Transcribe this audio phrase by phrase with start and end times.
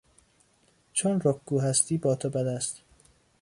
[0.93, 2.81] چون رکگو هستی با تو بد است.